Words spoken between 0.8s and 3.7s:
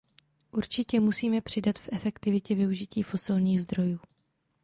musíme přidat v efektivitě využití fosilních